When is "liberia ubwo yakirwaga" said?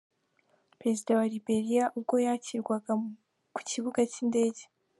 1.33-2.93